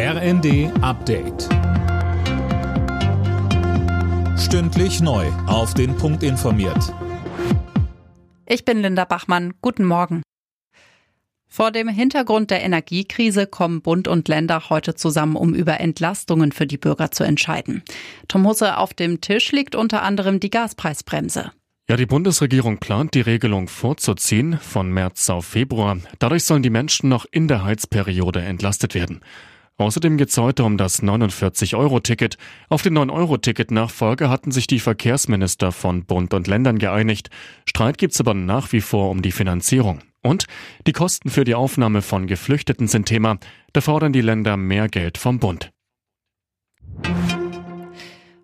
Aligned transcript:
RND 0.00 0.70
Update. 0.80 1.48
Stündlich 4.38 5.00
neu. 5.00 5.26
Auf 5.48 5.74
den 5.74 5.96
Punkt 5.96 6.22
informiert. 6.22 6.94
Ich 8.46 8.64
bin 8.64 8.80
Linda 8.80 9.04
Bachmann. 9.04 9.54
Guten 9.60 9.84
Morgen. 9.84 10.22
Vor 11.48 11.72
dem 11.72 11.88
Hintergrund 11.88 12.52
der 12.52 12.62
Energiekrise 12.62 13.48
kommen 13.48 13.82
Bund 13.82 14.06
und 14.06 14.28
Länder 14.28 14.70
heute 14.70 14.94
zusammen, 14.94 15.34
um 15.34 15.52
über 15.52 15.80
Entlastungen 15.80 16.52
für 16.52 16.68
die 16.68 16.78
Bürger 16.78 17.10
zu 17.10 17.24
entscheiden. 17.24 17.82
Tom 18.28 18.46
Husse, 18.46 18.76
auf 18.76 18.94
dem 18.94 19.20
Tisch 19.20 19.50
liegt 19.50 19.74
unter 19.74 20.04
anderem 20.04 20.38
die 20.38 20.50
Gaspreisbremse. 20.50 21.50
Ja, 21.90 21.96
die 21.96 22.06
Bundesregierung 22.06 22.78
plant, 22.78 23.14
die 23.14 23.22
Regelung 23.22 23.66
vorzuziehen 23.66 24.60
von 24.60 24.92
März 24.92 25.28
auf 25.28 25.46
Februar. 25.46 25.98
Dadurch 26.20 26.44
sollen 26.44 26.62
die 26.62 26.70
Menschen 26.70 27.08
noch 27.08 27.26
in 27.28 27.48
der 27.48 27.64
Heizperiode 27.64 28.42
entlastet 28.42 28.94
werden. 28.94 29.22
Außerdem 29.78 30.16
geht 30.16 30.30
es 30.30 30.36
heute 30.36 30.64
um 30.64 30.76
das 30.76 31.04
49-Euro-Ticket. 31.04 32.36
Auf 32.68 32.82
den 32.82 32.98
9-Euro-Ticket-Nachfolge 32.98 34.28
hatten 34.28 34.50
sich 34.50 34.66
die 34.66 34.80
Verkehrsminister 34.80 35.70
von 35.70 36.04
Bund 36.04 36.34
und 36.34 36.48
Ländern 36.48 36.78
geeinigt. 36.78 37.30
Streit 37.64 37.96
gibt's 37.96 38.20
aber 38.20 38.34
nach 38.34 38.72
wie 38.72 38.80
vor 38.80 39.08
um 39.08 39.22
die 39.22 39.30
Finanzierung. 39.30 40.00
Und 40.20 40.46
die 40.88 40.92
Kosten 40.92 41.30
für 41.30 41.44
die 41.44 41.54
Aufnahme 41.54 42.02
von 42.02 42.26
Geflüchteten 42.26 42.88
sind 42.88 43.06
Thema. 43.06 43.38
Da 43.72 43.80
fordern 43.80 44.12
die 44.12 44.20
Länder 44.20 44.56
mehr 44.56 44.88
Geld 44.88 45.16
vom 45.16 45.38
Bund. 45.38 45.70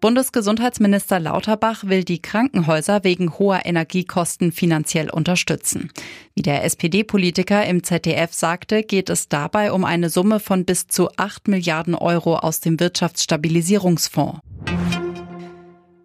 Bundesgesundheitsminister 0.00 1.18
Lauterbach 1.18 1.84
will 1.84 2.04
die 2.04 2.22
Krankenhäuser 2.22 3.02
wegen 3.02 3.38
hoher 3.38 3.66
Energiekosten 3.66 4.52
finanziell 4.52 5.10
unterstützen. 5.10 5.90
Wie 6.34 6.42
der 6.42 6.64
SPD-Politiker 6.64 7.66
im 7.66 7.82
ZDF 7.82 8.32
sagte, 8.32 8.84
geht 8.84 9.10
es 9.10 9.28
dabei 9.28 9.72
um 9.72 9.84
eine 9.84 10.08
Summe 10.08 10.38
von 10.38 10.64
bis 10.64 10.86
zu 10.86 11.08
8 11.16 11.48
Milliarden 11.48 11.96
Euro 11.96 12.36
aus 12.36 12.60
dem 12.60 12.78
Wirtschaftsstabilisierungsfonds. 12.78 14.40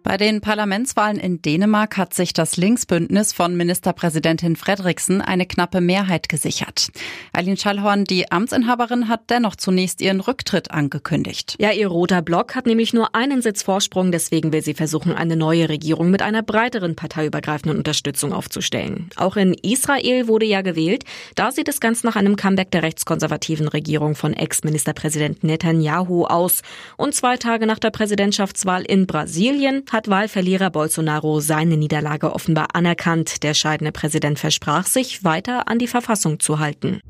Bei 0.04 0.18
den 0.18 0.42
Parlamentswahlen 0.42 1.18
in 1.18 1.40
Dänemark 1.40 1.96
hat 1.96 2.12
sich 2.12 2.34
das 2.34 2.58
Linksbündnis 2.58 3.32
von 3.32 3.56
Ministerpräsidentin 3.56 4.54
Fredriksen 4.54 5.22
eine 5.22 5.46
knappe 5.46 5.80
Mehrheit 5.80 6.28
gesichert. 6.28 6.88
Eileen 7.32 7.56
Schallhorn, 7.56 8.04
die 8.04 8.30
Amtsinhaberin, 8.30 9.08
hat 9.08 9.30
dennoch 9.30 9.56
zunächst 9.56 10.02
ihren 10.02 10.20
Rücktritt 10.20 10.70
angekündigt. 10.72 11.56
Ja, 11.58 11.72
ihr 11.72 11.88
roter 11.88 12.20
Block 12.20 12.54
hat 12.54 12.66
nämlich 12.66 12.92
nur 12.92 13.14
einen 13.14 13.40
Sitz 13.40 13.62
Vorsprung, 13.62 14.12
deswegen 14.12 14.52
will 14.52 14.62
sie 14.62 14.74
versuchen, 14.74 15.14
eine 15.14 15.36
neue 15.36 15.70
Regierung 15.70 16.10
mit 16.10 16.20
einer 16.20 16.42
breiteren 16.42 16.96
parteiübergreifenden 16.96 17.78
Unterstützung 17.78 18.34
aufzustellen. 18.34 19.08
Auch 19.16 19.38
in 19.38 19.54
Israel 19.54 20.28
wurde 20.28 20.44
ja 20.44 20.60
gewählt. 20.60 21.04
Da 21.34 21.50
sieht 21.50 21.68
es 21.68 21.80
ganz 21.80 22.04
nach 22.04 22.16
einem 22.16 22.36
Comeback 22.36 22.70
der 22.72 22.82
rechtskonservativen 22.82 23.68
Regierung 23.68 24.16
von 24.16 24.34
Ex-Ministerpräsident 24.34 25.44
Netanyahu 25.44 26.26
aus. 26.26 26.60
Und 26.98 27.14
zwei 27.14 27.38
Tage 27.38 27.64
nach 27.64 27.78
der 27.78 27.90
Präsidentschaftswahl 27.90 28.82
in 28.82 29.06
Brasilien 29.06 29.86
hat 29.94 30.08
Wahlverlierer 30.08 30.70
Bolsonaro 30.70 31.38
seine 31.38 31.76
Niederlage 31.76 32.34
offenbar 32.34 32.74
anerkannt. 32.74 33.44
Der 33.44 33.54
scheidende 33.54 33.92
Präsident 33.92 34.40
versprach 34.40 34.86
sich, 34.86 35.22
weiter 35.22 35.68
an 35.68 35.78
die 35.78 35.86
Verfassung 35.86 36.40
zu 36.40 36.58
halten. 36.58 37.00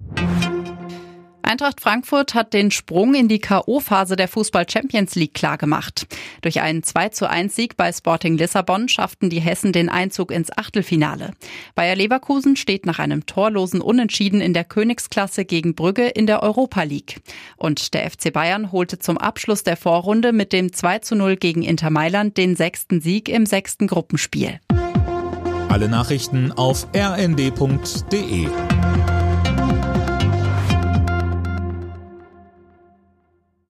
Eintracht 1.44 1.80
Frankfurt 1.80 2.34
hat 2.34 2.54
den 2.54 2.70
Sprung 2.70 3.14
in 3.14 3.28
die 3.28 3.38
K.O.-Phase 3.38 4.16
der 4.16 4.28
Fußball 4.28 4.66
Champions 4.68 5.14
League 5.14 5.34
klargemacht. 5.34 6.06
Durch 6.40 6.60
einen 6.60 6.82
2 6.82 7.10
zu 7.10 7.28
1 7.28 7.54
Sieg 7.54 7.76
bei 7.76 7.92
Sporting 7.92 8.38
Lissabon 8.38 8.88
schafften 8.88 9.28
die 9.28 9.40
Hessen 9.40 9.72
den 9.72 9.88
Einzug 9.88 10.30
ins 10.30 10.56
Achtelfinale. 10.56 11.32
Bayer 11.74 11.96
Leverkusen 11.96 12.56
steht 12.56 12.86
nach 12.86 12.98
einem 12.98 13.26
torlosen 13.26 13.80
Unentschieden 13.82 14.40
in 14.40 14.54
der 14.54 14.64
Königsklasse 14.64 15.44
gegen 15.44 15.74
Brügge 15.74 16.08
in 16.08 16.26
der 16.26 16.42
Europa 16.42 16.82
League. 16.82 17.20
Und 17.56 17.94
der 17.94 18.10
FC 18.10 18.32
Bayern 18.32 18.72
holte 18.72 18.98
zum 18.98 19.18
Abschluss 19.18 19.62
der 19.64 19.76
Vorrunde 19.76 20.32
mit 20.32 20.52
dem 20.52 20.72
2 20.72 21.00
zu 21.00 21.14
0 21.14 21.36
gegen 21.36 21.62
Inter 21.62 21.90
Mailand 21.90 22.38
den 22.38 22.56
sechsten 22.56 23.00
Sieg 23.00 23.28
im 23.28 23.44
sechsten 23.44 23.86
Gruppenspiel. 23.86 24.60
Alle 25.68 25.88
Nachrichten 25.88 26.52
auf 26.52 26.86
rnd.de 26.94 28.48